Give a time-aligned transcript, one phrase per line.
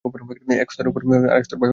[0.05, 1.01] এক স্তরের উপর
[1.29, 1.69] আর এক স্তর বায়ু স্থাপিত।